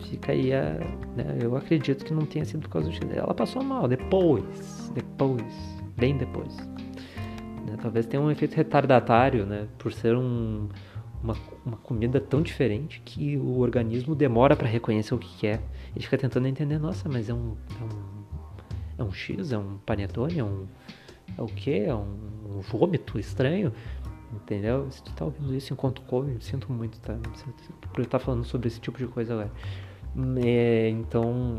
fica 0.00 0.32
aí 0.32 0.52
a. 0.52 0.74
Né, 1.16 1.38
eu 1.40 1.56
acredito 1.56 2.04
que 2.04 2.12
não 2.12 2.26
tenha 2.26 2.44
sido 2.44 2.60
por 2.60 2.68
causa 2.68 2.90
do 2.90 2.94
X. 2.94 3.10
Ela 3.10 3.32
passou 3.32 3.64
mal 3.64 3.88
depois. 3.88 4.92
Depois. 4.94 5.42
Bem 5.96 6.18
depois. 6.18 6.54
Né, 7.66 7.78
talvez 7.80 8.04
tenha 8.04 8.22
um 8.22 8.30
efeito 8.30 8.54
retardatário, 8.54 9.46
né? 9.46 9.66
Por 9.78 9.94
ser 9.94 10.14
um, 10.14 10.68
uma, 11.22 11.34
uma 11.64 11.78
comida 11.78 12.20
tão 12.20 12.42
diferente 12.42 13.00
que 13.02 13.38
o 13.38 13.60
organismo 13.60 14.14
demora 14.14 14.54
para 14.54 14.68
reconhecer 14.68 15.14
o 15.14 15.18
que, 15.18 15.46
é. 15.46 15.58
Ele 15.94 16.04
fica 16.04 16.18
tentando 16.18 16.46
entender, 16.46 16.78
nossa, 16.78 17.08
mas 17.08 17.30
é 17.30 17.34
um, 17.34 17.56
é 17.80 17.84
um, 17.84 18.15
é 18.98 19.02
um 19.02 19.12
X, 19.12 19.52
é 19.52 19.58
um 19.58 19.78
panetone, 19.78 20.38
é 20.38 20.44
um. 20.44 20.66
É 21.36 21.42
o 21.42 21.46
que? 21.46 21.80
É 21.80 21.94
um, 21.94 22.56
um 22.56 22.60
vômito 22.60 23.18
estranho. 23.18 23.72
Entendeu? 24.32 24.90
Se 24.90 25.02
tu 25.02 25.12
tá 25.12 25.24
ouvindo 25.24 25.54
isso 25.54 25.72
enquanto 25.72 26.02
come, 26.02 26.36
sinto 26.40 26.72
muito, 26.72 26.98
tá? 27.00 27.16
Por 27.92 28.00
eu 28.00 28.04
estar 28.04 28.18
falando 28.18 28.44
sobre 28.44 28.68
esse 28.68 28.80
tipo 28.80 28.98
de 28.98 29.06
coisa 29.06 29.34
agora. 29.34 29.52
É, 30.44 30.88
então, 30.88 31.58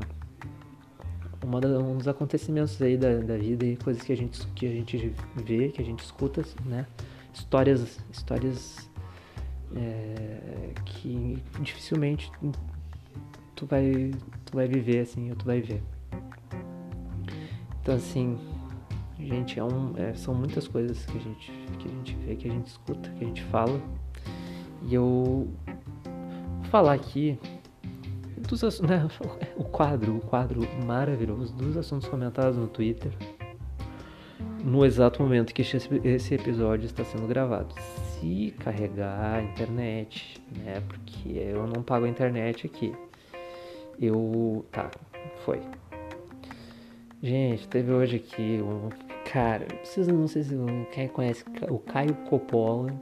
uma 1.43 1.61
da, 1.61 1.79
um 1.79 1.97
dos 1.97 2.07
acontecimentos 2.07 2.81
aí 2.81 2.97
da, 2.97 3.19
da 3.19 3.37
vida 3.37 3.65
e 3.65 3.77
coisas 3.77 4.03
que 4.03 4.11
a 4.11 4.17
gente 4.17 4.45
que 4.47 4.65
a 4.65 4.69
gente 4.69 5.13
vê, 5.35 5.69
que 5.69 5.81
a 5.81 5.85
gente 5.85 6.03
escuta, 6.03 6.43
né? 6.65 6.85
Histórias, 7.33 7.99
histórias 8.11 8.89
é, 9.75 10.73
que 10.85 11.41
dificilmente 11.61 12.31
tu 13.55 13.65
vai 13.65 14.11
tu 14.45 14.55
vai 14.55 14.67
viver 14.67 14.99
assim, 14.99 15.29
ou 15.29 15.35
tu 15.35 15.45
vai 15.45 15.61
ver. 15.61 15.81
Então 17.87 17.95
assim, 17.95 18.37
gente, 19.17 19.57
é 19.57 19.63
um, 19.63 19.93
é, 19.95 20.13
são 20.13 20.35
muitas 20.35 20.67
coisas 20.67 21.05
que 21.05 21.17
a 21.17 21.21
gente 21.21 21.51
que 21.79 21.87
a 21.87 21.91
gente 21.91 22.15
vê, 22.17 22.35
que 22.35 22.49
a 22.49 22.51
gente 22.51 22.67
escuta, 22.67 23.09
que 23.11 23.23
a 23.23 23.27
gente 23.29 23.41
fala. 23.43 23.81
E 24.83 24.93
eu 24.93 25.47
vou 26.57 26.63
falar 26.65 26.91
aqui 26.91 27.39
dos, 28.39 28.61
né, 28.83 29.07
o 29.55 29.63
quadro, 29.63 30.17
o 30.17 30.19
quadro 30.19 30.67
maravilhoso 30.85 31.53
dos 31.53 31.77
assuntos 31.77 32.09
comentados 32.09 32.57
no 32.57 32.67
Twitter 32.67 33.13
no 34.65 34.85
exato 34.85 35.23
momento 35.23 35.53
que 35.53 35.61
esse 35.61 36.35
episódio 36.35 36.87
está 36.87 37.05
sendo 37.05 37.25
gravado. 37.25 37.73
Se 38.19 38.53
carregar 38.59 39.35
a 39.35 39.41
internet, 39.41 40.43
né? 40.57 40.83
Porque 40.89 41.29
eu 41.29 41.65
não 41.65 41.81
pago 41.81 42.03
a 42.03 42.09
internet 42.09 42.67
aqui. 42.67 42.93
Eu. 43.97 44.65
Tá, 44.73 44.91
foi. 45.45 45.61
Gente, 47.21 47.67
teve 47.67 47.91
hoje 47.91 48.17
aqui 48.17 48.61
um. 48.61 48.89
Cara, 49.31 49.65
vocês 49.83 50.07
não 50.07 50.27
sei 50.27 50.43
se 50.43 50.55
quem 50.93 51.07
conhece 51.07 51.43
o 51.67 51.79
Caio 51.79 52.13
Coppola, 52.29 52.93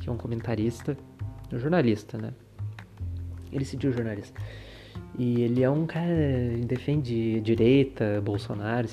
que 0.00 0.08
é 0.08 0.12
um 0.12 0.16
comentarista, 0.16 0.96
um 1.52 1.58
jornalista, 1.58 2.16
né? 2.16 2.32
Ele 3.52 3.64
se 3.64 3.76
diz 3.76 3.96
jornalista. 3.96 4.40
E 5.18 5.42
ele 5.42 5.60
é 5.60 5.68
um 5.68 5.86
cara 5.86 6.06
que 6.54 6.64
defende 6.64 7.40
direita, 7.40 8.20
Bolsonaro, 8.20 8.86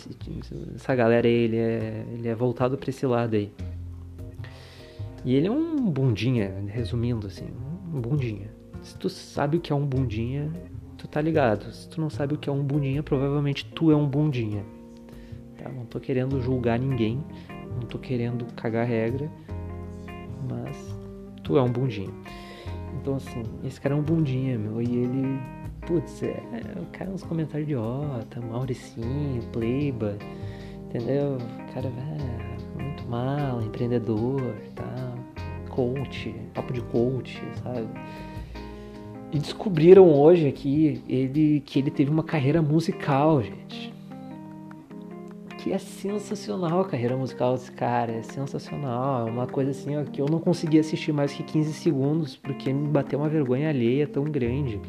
essa 0.73 0.95
galera 0.95 1.27
aí, 1.27 1.33
ele 1.33 1.57
é, 1.57 2.05
ele 2.11 2.27
é 2.27 2.33
voltado 2.33 2.75
para 2.75 2.89
esse 2.89 3.05
lado 3.05 3.35
aí. 3.35 3.53
E 5.23 5.35
ele 5.35 5.45
é 5.45 5.51
um 5.51 5.91
bundinha, 5.91 6.51
resumindo 6.67 7.27
assim, 7.27 7.47
um 7.93 8.01
bundinha. 8.01 8.49
Se 8.81 8.97
tu 8.97 9.09
sabe 9.09 9.57
o 9.57 9.61
que 9.61 9.71
é 9.71 9.75
um 9.75 9.85
bundinha, 9.85 10.51
tu 10.97 11.07
tá 11.07 11.21
ligado. 11.21 11.71
Se 11.71 11.87
tu 11.87 12.01
não 12.01 12.09
sabe 12.09 12.33
o 12.33 12.37
que 12.37 12.49
é 12.49 12.51
um 12.51 12.63
bundinha, 12.63 13.03
provavelmente 13.03 13.65
tu 13.65 13.91
é 13.91 13.95
um 13.95 14.07
bundinha. 14.07 14.63
Tá? 15.57 15.69
Não 15.69 15.85
tô 15.85 15.99
querendo 15.99 16.41
julgar 16.41 16.79
ninguém, 16.79 17.23
não 17.79 17.87
tô 17.87 17.97
querendo 17.97 18.45
cagar 18.53 18.85
regra, 18.85 19.29
mas 20.49 20.77
tu 21.43 21.57
é 21.57 21.61
um 21.61 21.71
bundinha. 21.71 22.13
Então, 22.99 23.15
assim, 23.15 23.43
esse 23.63 23.79
cara 23.79 23.95
é 23.95 23.97
um 23.97 24.01
bundinha, 24.01 24.57
meu, 24.57 24.81
e 24.81 24.85
ele, 24.85 25.39
putz, 25.85 26.21
é, 26.23 26.43
o 26.81 26.85
cara 26.91 27.09
uns 27.09 27.23
comentários 27.23 27.69
idiota, 27.69 28.41
Mauricinho, 28.41 29.41
Pleiba, 29.53 30.17
entendeu? 30.85 31.37
O 31.37 31.73
cara 31.73 31.87
é 31.87 32.81
muito 32.81 33.07
mal, 33.07 33.61
empreendedor, 33.61 34.55
tá? 34.75 35.13
Coach, 35.69 36.35
papo 36.55 36.73
de 36.73 36.81
coach, 36.81 37.41
sabe? 37.61 37.87
E 39.31 39.39
descobriram 39.39 40.09
hoje 40.09 40.47
aqui 40.47 41.01
ele, 41.07 41.61
que 41.65 41.79
ele 41.79 41.91
teve 41.91 42.09
uma 42.09 42.23
carreira 42.23 42.61
musical, 42.61 43.43
gente. 43.43 43.93
Que 45.57 45.73
é 45.73 45.77
sensacional 45.77 46.81
a 46.81 46.85
carreira 46.85 47.17
musical 47.17 47.53
desse 47.53 47.71
cara, 47.71 48.13
é 48.13 48.21
sensacional, 48.21 49.27
é 49.27 49.31
uma 49.31 49.45
coisa 49.45 49.71
assim 49.71 49.97
ó, 49.97 50.03
que 50.03 50.21
eu 50.21 50.27
não 50.27 50.39
consegui 50.39 50.79
assistir 50.79 51.11
mais 51.11 51.33
que 51.33 51.43
15 51.43 51.73
segundos, 51.73 52.37
porque 52.37 52.71
me 52.71 52.87
bateu 52.87 53.19
uma 53.19 53.27
vergonha 53.27 53.67
alheia 53.67 54.07
tão 54.07 54.23
grande, 54.23 54.79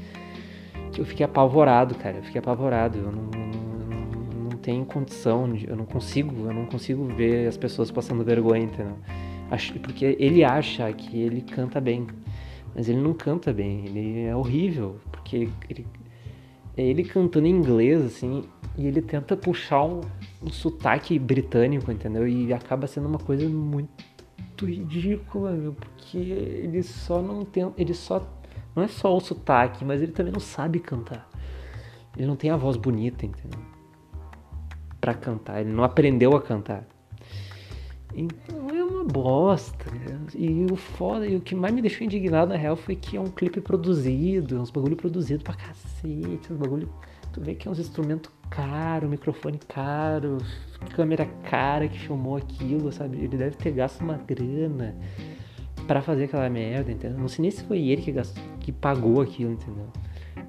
que 0.92 1.00
eu 1.00 1.04
fiquei 1.04 1.26
apavorado, 1.26 1.96
cara, 1.96 2.18
eu 2.18 2.22
fiquei 2.22 2.38
apavorado, 2.38 2.98
eu 2.98 3.10
não, 3.10 3.22
não, 3.22 4.50
não 4.50 4.58
tenho 4.58 4.84
condição, 4.84 5.52
de, 5.52 5.68
eu 5.68 5.74
não 5.74 5.86
consigo, 5.86 6.46
eu 6.46 6.54
não 6.54 6.66
consigo 6.66 7.04
ver 7.06 7.48
as 7.48 7.56
pessoas 7.56 7.90
passando 7.90 8.22
vergonha, 8.22 8.64
entendeu? 8.64 8.98
Porque 9.82 10.16
ele 10.20 10.44
acha 10.44 10.92
que 10.92 11.18
ele 11.18 11.40
canta 11.40 11.80
bem, 11.80 12.06
mas 12.78 12.88
ele 12.88 13.00
não 13.00 13.12
canta 13.12 13.52
bem, 13.52 13.86
ele 13.86 14.20
é 14.20 14.36
horrível, 14.36 15.00
porque 15.10 15.50
ele, 15.68 15.84
é 16.76 16.82
ele 16.84 17.02
cantando 17.02 17.48
em 17.48 17.50
inglês, 17.50 18.00
assim, 18.00 18.44
e 18.76 18.86
ele 18.86 19.02
tenta 19.02 19.36
puxar 19.36 19.82
um, 19.82 20.02
um 20.40 20.48
sotaque 20.48 21.18
britânico, 21.18 21.90
entendeu? 21.90 22.28
E 22.28 22.52
acaba 22.52 22.86
sendo 22.86 23.08
uma 23.08 23.18
coisa 23.18 23.48
muito 23.48 24.64
ridícula, 24.64 25.50
meu, 25.50 25.72
porque 25.72 26.18
ele 26.18 26.80
só 26.84 27.20
não 27.20 27.44
tem. 27.44 27.68
Ele 27.76 27.92
só. 27.92 28.24
Não 28.76 28.84
é 28.84 28.86
só 28.86 29.16
o 29.16 29.18
sotaque, 29.18 29.84
mas 29.84 30.00
ele 30.00 30.12
também 30.12 30.32
não 30.32 30.38
sabe 30.38 30.78
cantar. 30.78 31.28
Ele 32.16 32.28
não 32.28 32.36
tem 32.36 32.48
a 32.48 32.56
voz 32.56 32.76
bonita, 32.76 33.26
entendeu? 33.26 33.58
Pra 35.00 35.14
cantar. 35.14 35.62
Ele 35.62 35.72
não 35.72 35.82
aprendeu 35.82 36.36
a 36.36 36.40
cantar. 36.40 36.86
Então 38.14 38.70
bosta. 39.10 39.86
E 40.34 40.66
o 40.70 40.76
foda, 40.76 41.26
e 41.26 41.36
o 41.36 41.40
que 41.40 41.54
mais 41.54 41.74
me 41.74 41.80
deixou 41.80 42.04
indignado 42.04 42.50
na 42.52 42.56
real 42.56 42.76
foi 42.76 42.94
que 42.94 43.16
é 43.16 43.20
um 43.20 43.26
clipe 43.26 43.60
produzido, 43.60 44.60
uns 44.60 44.70
bagulho 44.70 44.96
produzido 44.96 45.42
pra 45.42 45.54
cacete, 45.54 46.52
uns 46.52 46.58
bagulho. 46.58 46.88
Tu 47.32 47.40
vê 47.40 47.54
que 47.54 47.68
é 47.68 47.70
uns 47.70 47.78
instrumentos 47.78 48.30
caro, 48.50 49.08
microfone 49.08 49.58
caro, 49.68 50.38
câmera 50.94 51.26
cara 51.48 51.88
que 51.88 51.98
filmou 51.98 52.36
aquilo, 52.36 52.90
sabe? 52.92 53.18
Ele 53.18 53.36
deve 53.36 53.56
ter 53.56 53.70
gasto 53.72 54.00
uma 54.00 54.16
grana 54.16 54.96
para 55.86 56.02
fazer 56.02 56.24
aquela 56.24 56.48
merda, 56.48 56.92
entendeu? 56.92 57.18
Não 57.18 57.28
sei 57.28 57.42
nem 57.42 57.50
se 57.50 57.64
foi 57.64 57.78
ele 57.88 58.02
que, 58.02 58.12
gastou, 58.12 58.42
que 58.60 58.72
pagou 58.72 59.20
aquilo, 59.20 59.52
entendeu? 59.52 59.86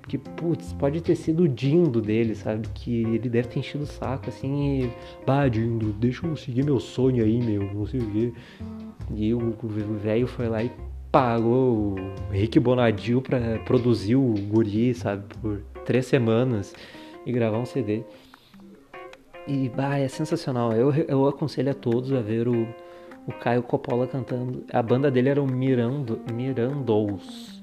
Porque, 0.01 0.17
putz, 0.17 0.73
pode 0.73 1.01
ter 1.01 1.15
sido 1.15 1.43
o 1.43 1.47
Dindo 1.47 2.01
dele, 2.01 2.35
sabe? 2.35 2.67
Que 2.73 3.03
ele 3.03 3.29
deve 3.29 3.47
ter 3.47 3.59
enchido 3.59 3.83
o 3.83 3.87
saco, 3.87 4.29
assim, 4.29 4.83
e... 4.83 4.91
Bah, 5.25 5.47
Dindo, 5.47 5.93
deixa 5.93 6.25
eu 6.25 6.35
seguir 6.35 6.63
meu 6.63 6.79
sonho 6.79 7.23
aí, 7.23 7.41
meu, 7.41 7.63
não 7.73 7.85
sei 7.85 7.99
o 7.99 8.11
quê. 8.11 8.33
E 9.15 9.33
o 9.33 9.53
velho 10.01 10.27
foi 10.27 10.47
lá 10.47 10.63
e 10.63 10.71
pagou 11.11 11.95
o 11.95 12.31
Rick 12.31 12.59
Bonadil 12.59 13.21
pra 13.21 13.59
produzir 13.65 14.15
o 14.15 14.33
guri, 14.47 14.93
sabe? 14.93 15.23
Por 15.41 15.61
três 15.85 16.05
semanas 16.05 16.73
e 17.25 17.31
gravar 17.31 17.57
um 17.57 17.65
CD. 17.65 18.03
E 19.47 19.69
bah, 19.69 19.97
é 19.97 20.07
sensacional. 20.07 20.71
Eu, 20.73 20.93
eu 20.93 21.27
aconselho 21.27 21.71
a 21.71 21.73
todos 21.73 22.13
a 22.13 22.21
ver 22.21 22.47
o, 22.47 22.67
o 23.27 23.31
Caio 23.31 23.63
Coppola 23.63 24.05
cantando. 24.05 24.63
A 24.71 24.81
banda 24.81 25.09
dele 25.09 25.29
era 25.29 25.41
o 25.41 25.47
Mirando, 25.47 26.21
Mirandous. 26.31 27.58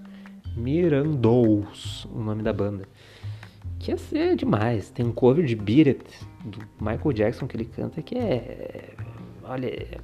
Mirandous, 0.56 2.06
o 2.12 2.18
nome 2.18 2.42
da 2.42 2.52
banda. 2.52 2.84
Que 3.78 3.96
ser 3.96 4.36
demais. 4.36 4.90
Tem 4.90 5.04
um 5.04 5.12
cover 5.12 5.44
de 5.44 5.54
Beat 5.54 5.86
It, 5.86 6.04
do 6.44 6.58
Michael 6.80 7.12
Jackson, 7.12 7.46
que 7.46 7.56
ele 7.56 7.66
canta, 7.66 8.00
que 8.02 8.16
é. 8.16 8.94
Olha, 9.44 10.00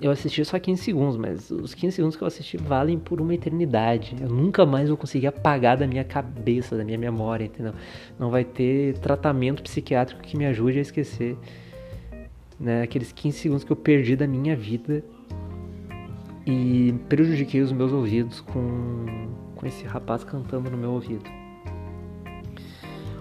eu 0.00 0.10
assisti 0.10 0.44
só 0.44 0.58
15 0.58 0.82
segundos, 0.82 1.16
mas 1.16 1.50
os 1.50 1.74
15 1.74 1.96
segundos 1.96 2.16
que 2.16 2.22
eu 2.22 2.28
assisti 2.28 2.56
valem 2.56 2.98
por 2.98 3.20
uma 3.20 3.34
eternidade. 3.34 4.16
Eu 4.20 4.28
nunca 4.28 4.64
mais 4.64 4.88
vou 4.88 4.96
conseguir 4.96 5.26
apagar 5.26 5.76
da 5.76 5.86
minha 5.86 6.04
cabeça, 6.04 6.76
da 6.76 6.84
minha 6.84 6.98
memória, 6.98 7.44
entendeu? 7.44 7.74
Não 8.18 8.30
vai 8.30 8.44
ter 8.44 8.96
tratamento 8.98 9.62
psiquiátrico 9.62 10.22
que 10.22 10.36
me 10.36 10.46
ajude 10.46 10.78
a 10.78 10.82
esquecer 10.82 11.36
né, 12.58 12.82
aqueles 12.82 13.12
15 13.12 13.38
segundos 13.38 13.64
que 13.64 13.72
eu 13.72 13.76
perdi 13.76 14.16
da 14.16 14.26
minha 14.26 14.56
vida 14.56 15.02
e 16.46 16.94
prejudiquei 17.08 17.60
os 17.60 17.72
meus 17.72 17.92
ouvidos 17.92 18.40
com, 18.40 19.04
com 19.58 19.66
esse 19.66 19.84
rapaz 19.84 20.24
cantando 20.24 20.70
no 20.70 20.78
meu 20.78 20.92
ouvido. 20.92 21.28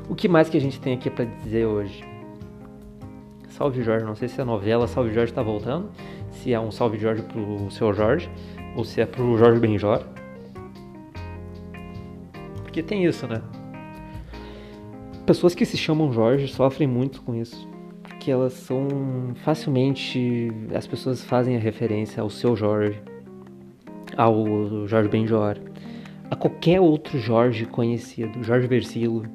O 0.08 0.16
que 0.16 0.30
mais 0.30 0.48
que 0.48 0.56
a 0.56 0.62
gente 0.62 0.80
tem 0.80 0.94
aqui 0.94 1.10
para 1.10 1.26
dizer 1.26 1.66
hoje? 1.66 2.06
Salve 3.50 3.84
Jorge, 3.84 4.06
não 4.06 4.16
sei 4.16 4.30
se 4.30 4.40
a 4.40 4.46
novela 4.46 4.88
Salve 4.88 5.14
Jorge 5.14 5.32
está 5.32 5.44
voltando 5.44 5.90
se 6.32 6.54
é 6.54 6.60
um 6.60 6.72
salve 6.72 6.98
Jorge 6.98 7.24
pro 7.24 7.70
seu 7.72 7.94
Jorge 7.94 8.30
ou 8.76 8.84
se 8.84 9.02
é 9.02 9.06
pro 9.06 9.38
Jorge 9.38 9.60
Benjor. 9.60 10.04
Porque 12.64 12.84
tem 12.84 13.06
isso, 13.06 13.28
né? 13.28 13.42
Pessoas 15.26 15.56
que 15.56 15.66
se 15.66 15.76
chamam 15.76 16.12
Jorge 16.14 16.48
sofrem 16.48 16.88
muito 16.88 17.22
com 17.22 17.36
isso. 17.36 17.68
Porque 18.04 18.32
elas 18.32 18.54
são 18.54 18.88
facilmente. 19.44 20.52
As 20.74 20.86
pessoas 20.86 21.24
fazem 21.24 21.56
a 21.56 21.60
referência 21.60 22.22
ao 22.22 22.30
seu 22.30 22.56
Jorge, 22.56 23.02
ao 24.16 24.88
Jorge 24.88 25.10
Benjor, 25.10 25.58
a 26.30 26.36
qualquer 26.36 26.80
outro 26.80 27.20
Jorge 27.20 27.66
conhecido, 27.66 28.44
Jorge 28.44 28.68
Versilo, 28.68 29.26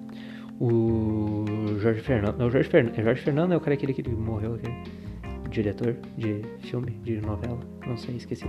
o 0.61 1.45
Jorge 1.81 2.01
Fernando. 2.01 2.39
Não, 2.39 2.51
Jorge, 2.51 2.69
Fern... 2.69 2.93
Jorge 3.03 3.23
Fernando 3.23 3.53
é 3.53 3.57
o 3.57 3.61
cara 3.61 3.75
aquele 3.75 3.93
que 3.93 4.09
morreu. 4.09 4.55
Aquele 4.55 5.03
diretor 5.51 5.97
de 6.17 6.43
filme, 6.61 6.93
de 7.03 7.21
novela, 7.21 7.61
não 7.87 7.97
sei, 7.97 8.17
esqueci. 8.17 8.47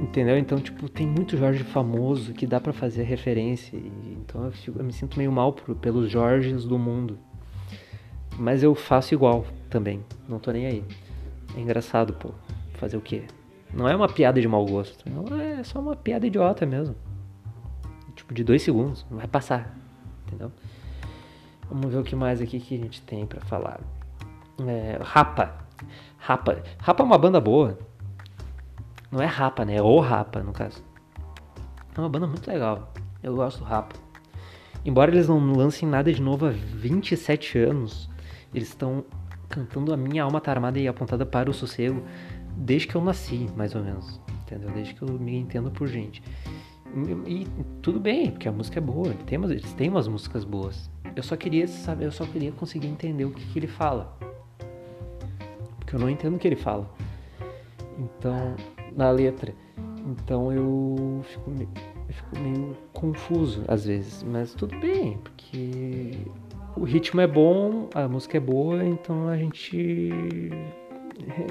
Entendeu? 0.00 0.38
Então, 0.38 0.58
tipo, 0.58 0.88
tem 0.88 1.06
muito 1.06 1.36
Jorge 1.36 1.64
famoso 1.64 2.32
que 2.32 2.46
dá 2.46 2.60
para 2.60 2.72
fazer 2.72 3.02
referência. 3.02 3.76
Então 3.76 4.44
eu, 4.44 4.52
fico, 4.52 4.78
eu, 4.78 4.84
me 4.84 4.92
sinto 4.92 5.18
meio 5.18 5.32
mal 5.32 5.52
pelos 5.52 6.10
Jorges 6.10 6.64
do 6.64 6.78
mundo. 6.78 7.18
Mas 8.38 8.62
eu 8.62 8.74
faço 8.74 9.12
igual 9.12 9.44
também. 9.68 10.04
Não 10.28 10.38
tô 10.38 10.52
nem 10.52 10.66
aí. 10.66 10.84
É 11.56 11.60
engraçado, 11.60 12.12
pô. 12.14 12.30
Fazer 12.74 12.96
o 12.96 13.00
quê? 13.00 13.24
Não 13.72 13.88
é 13.88 13.94
uma 13.94 14.08
piada 14.08 14.40
de 14.40 14.48
mau 14.48 14.64
gosto. 14.64 15.04
Não, 15.08 15.40
é 15.40 15.62
só 15.62 15.80
uma 15.80 15.94
piada 15.94 16.26
idiota 16.26 16.64
mesmo. 16.64 16.96
Tipo, 18.14 18.34
de 18.34 18.42
dois 18.42 18.62
segundos. 18.62 19.06
Vai 19.10 19.26
passar. 19.26 19.76
Entendeu? 20.26 20.50
Vamos 21.70 21.92
ver 21.92 21.98
o 21.98 22.02
que 22.02 22.16
mais 22.16 22.40
aqui 22.40 22.58
que 22.58 22.74
a 22.74 22.78
gente 22.78 23.02
tem 23.02 23.26
para 23.26 23.40
falar. 23.42 23.80
É, 24.66 24.98
Rapa. 25.02 25.54
Rapa. 26.16 26.62
Rapa 26.78 27.02
é 27.02 27.06
uma 27.06 27.18
banda 27.18 27.40
boa. 27.40 27.78
Não 29.10 29.20
é 29.20 29.26
Rapa, 29.26 29.64
né? 29.64 29.76
É 29.76 29.82
o 29.82 30.00
Rapa, 30.00 30.42
no 30.42 30.52
caso. 30.52 30.82
É 31.96 32.00
uma 32.00 32.08
banda 32.08 32.26
muito 32.26 32.48
legal. 32.48 32.92
Eu 33.22 33.34
gosto 33.34 33.58
do 33.58 33.64
Rapa. 33.64 33.94
Embora 34.84 35.10
eles 35.10 35.28
não 35.28 35.38
lancem 35.52 35.88
nada 35.88 36.12
de 36.12 36.22
novo 36.22 36.46
há 36.46 36.50
27 36.50 37.58
anos, 37.58 38.08
eles 38.54 38.68
estão 38.68 39.04
cantando 39.48 39.92
A 39.92 39.96
Minha 39.96 40.24
Alma 40.24 40.40
Tá 40.40 40.50
Armada 40.50 40.78
e 40.78 40.86
Apontada 40.86 41.26
para 41.26 41.50
o 41.50 41.54
Sossego 41.54 42.02
desde 42.58 42.88
que 42.88 42.94
eu 42.94 43.00
nasci, 43.00 43.48
mais 43.56 43.74
ou 43.74 43.82
menos. 43.82 44.20
Entendeu? 44.42 44.70
Desde 44.70 44.94
que 44.94 45.02
eu 45.02 45.08
me 45.08 45.36
entendo 45.36 45.70
por 45.70 45.86
gente. 45.86 46.22
E, 47.26 47.42
e 47.42 47.46
tudo 47.82 48.00
bem, 48.00 48.30
porque 48.30 48.48
a 48.48 48.52
música 48.52 48.78
é 48.78 48.82
boa. 48.82 49.14
Tem, 49.26 49.42
eles 49.42 49.72
têm 49.74 49.88
umas 49.88 50.08
músicas 50.08 50.44
boas. 50.44 50.90
Eu 51.14 51.22
só 51.22 51.36
queria 51.36 51.66
saber, 51.68 52.06
eu 52.06 52.12
só 52.12 52.24
queria 52.24 52.52
conseguir 52.52 52.88
entender 52.88 53.24
o 53.24 53.30
que, 53.30 53.44
que 53.44 53.58
ele 53.58 53.66
fala. 53.66 54.16
Porque 55.78 55.94
eu 55.94 56.00
não 56.00 56.08
entendo 56.08 56.36
o 56.36 56.38
que 56.38 56.48
ele 56.48 56.56
fala. 56.56 56.90
Então, 57.98 58.56
na 58.96 59.10
letra. 59.10 59.54
Então 60.06 60.50
eu 60.50 61.20
fico, 61.24 61.50
meio, 61.50 61.68
eu 62.08 62.14
fico 62.14 62.38
meio 62.38 62.76
confuso 62.92 63.62
às 63.68 63.84
vezes, 63.84 64.22
mas 64.22 64.54
tudo 64.54 64.78
bem, 64.78 65.18
porque 65.18 66.16
o 66.76 66.84
ritmo 66.84 67.20
é 67.20 67.26
bom, 67.26 67.90
a 67.94 68.08
música 68.08 68.38
é 68.38 68.40
boa, 68.40 68.82
então 68.84 69.28
a 69.28 69.36
gente 69.36 70.50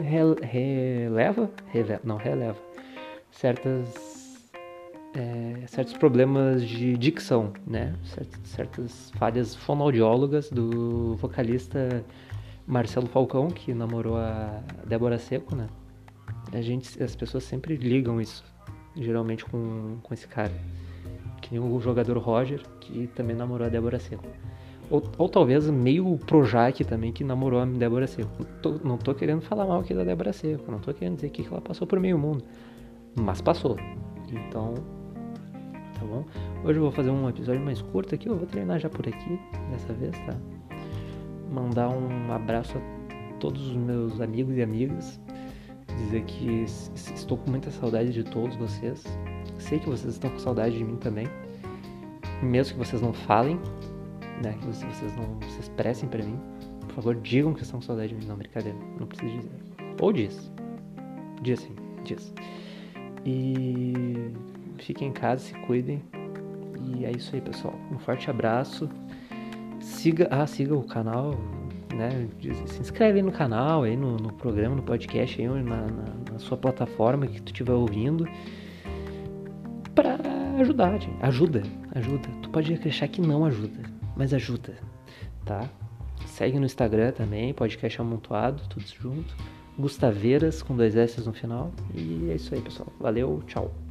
releva, 0.03 1.51
releva, 1.67 2.01
não 2.03 2.17
releva 2.17 2.57
certas 3.31 4.17
é, 5.15 5.65
certos 5.67 5.93
problemas 5.93 6.63
de 6.63 6.97
dicção, 6.97 7.53
né? 7.65 7.95
Certas, 8.03 8.39
certas 8.43 9.11
falhas 9.11 9.55
fonoaudiólogas 9.55 10.49
do 10.49 11.15
vocalista 11.15 12.03
Marcelo 12.67 13.07
Falcão, 13.07 13.47
que 13.47 13.73
namorou 13.73 14.17
a 14.17 14.61
Débora 14.85 15.17
Seco, 15.17 15.55
né? 15.55 15.67
a 16.53 16.61
gente, 16.61 17.01
as 17.01 17.15
pessoas 17.15 17.43
sempre 17.43 17.75
ligam 17.75 18.21
isso, 18.21 18.43
geralmente 18.95 19.43
com, 19.45 19.97
com 20.01 20.13
esse 20.13 20.27
cara. 20.27 20.53
Que 21.41 21.57
nem 21.57 21.59
o 21.59 21.79
jogador 21.79 22.17
Roger, 22.17 22.61
que 22.79 23.07
também 23.07 23.35
namorou 23.35 23.67
a 23.67 23.69
Débora 23.69 23.99
Seco. 23.99 24.25
Ou, 24.89 25.03
ou 25.17 25.27
talvez 25.27 25.69
meio 25.69 26.17
Projac 26.25 26.83
também, 26.85 27.11
que 27.11 27.23
namorou 27.23 27.59
a 27.59 27.65
Débora 27.65 28.07
Seco. 28.07 28.29
Não 28.39 28.61
tô, 28.61 28.87
não 28.87 28.97
tô 28.97 29.13
querendo 29.13 29.41
falar 29.41 29.65
mal 29.65 29.81
aqui 29.81 29.93
da 29.93 30.03
Débora 30.03 30.31
Seco, 30.31 30.71
não 30.71 30.79
tô 30.79 30.93
querendo 30.93 31.15
dizer 31.15 31.29
que 31.29 31.45
ela 31.45 31.59
passou 31.59 31.85
por 31.85 31.99
meio 31.99 32.17
mundo. 32.17 32.43
Mas 33.15 33.41
passou. 33.41 33.77
Então, 34.29 34.75
tá 35.99 36.05
bom? 36.05 36.23
Hoje 36.63 36.79
eu 36.79 36.83
vou 36.83 36.91
fazer 36.91 37.09
um 37.09 37.27
episódio 37.27 37.61
mais 37.61 37.81
curto 37.81 38.15
aqui, 38.15 38.29
eu 38.29 38.37
vou 38.37 38.47
treinar 38.47 38.79
já 38.79 38.89
por 38.89 39.07
aqui, 39.07 39.39
dessa 39.71 39.93
vez, 39.93 40.17
tá? 40.25 40.35
Mandar 41.51 41.89
um 41.89 42.31
abraço 42.31 42.77
a 42.77 43.33
todos 43.39 43.69
os 43.69 43.75
meus 43.75 44.21
amigos 44.21 44.55
e 44.55 44.61
amigas 44.61 45.19
dizer 45.97 46.23
que 46.25 46.63
estou 46.63 47.37
com 47.37 47.49
muita 47.49 47.71
saudade 47.71 48.13
de 48.13 48.23
todos 48.23 48.55
vocês. 48.55 49.03
Sei 49.57 49.79
que 49.79 49.89
vocês 49.89 50.13
estão 50.13 50.29
com 50.29 50.39
saudade 50.39 50.77
de 50.77 50.83
mim 50.83 50.97
também. 50.97 51.27
Mesmo 52.41 52.73
que 52.73 52.85
vocês 52.85 53.01
não 53.01 53.13
falem, 53.13 53.59
né, 54.43 54.53
que 54.59 54.65
vocês 54.65 55.15
não 55.15 55.39
se 55.49 55.59
expressem 55.59 56.07
para 56.07 56.23
mim, 56.23 56.39
por 56.87 56.95
favor, 56.95 57.15
digam 57.15 57.53
que 57.53 57.63
estão 57.63 57.79
com 57.79 57.85
saudade 57.85 58.09
de 58.09 58.15
mim. 58.15 58.25
Não, 58.25 58.35
brincadeira, 58.35 58.77
não 58.99 59.07
precisa 59.07 59.31
dizer. 59.31 59.51
Ou 60.01 60.13
diz. 60.13 60.51
Diz 61.41 61.59
sim, 61.59 61.75
diz. 62.03 62.33
E 63.25 64.31
fiquem 64.77 65.09
em 65.09 65.11
casa, 65.11 65.43
se 65.43 65.53
cuidem. 65.65 66.01
E 66.79 67.05
é 67.05 67.11
isso 67.11 67.35
aí, 67.35 67.41
pessoal. 67.41 67.75
Um 67.91 67.99
forte 67.99 68.29
abraço. 68.29 68.89
Siga, 69.79 70.27
ah, 70.31 70.47
siga 70.47 70.75
o 70.75 70.83
canal, 70.83 71.35
né? 71.93 72.27
Se 72.65 72.79
inscreve 72.79 73.19
aí 73.19 73.23
no 73.23 73.31
canal, 73.31 73.83
aí 73.83 73.95
no, 73.95 74.17
no 74.17 74.33
programa, 74.33 74.75
no 74.75 74.83
podcast, 74.83 75.41
aí 75.41 75.47
na, 75.47 75.81
na, 75.81 76.05
na 76.31 76.39
sua 76.39 76.57
plataforma 76.57 77.27
que 77.27 77.41
tu 77.41 77.47
estiver 77.47 77.73
ouvindo, 77.73 78.27
para 79.93 80.17
ajudar, 80.59 80.99
gente. 80.99 81.17
ajuda, 81.21 81.63
ajuda. 81.93 82.29
Tu 82.41 82.49
pode 82.49 82.73
achar 82.73 83.07
que 83.07 83.21
não 83.21 83.45
ajuda, 83.45 83.81
mas 84.17 84.33
ajuda, 84.33 84.75
tá? 85.45 85.69
Segue 86.25 86.59
no 86.59 86.65
Instagram 86.65 87.11
também, 87.11 87.53
podcast 87.53 88.01
amontoado, 88.01 88.63
tudo 88.67 88.85
junto. 88.85 89.35
Gustaveiras 89.77 90.63
com 90.63 90.75
dois 90.75 90.95
S 90.95 91.21
no 91.21 91.33
final. 91.33 91.71
E 91.93 92.29
é 92.31 92.35
isso 92.35 92.53
aí, 92.53 92.61
pessoal. 92.61 92.91
Valeu, 92.99 93.43
tchau. 93.45 93.86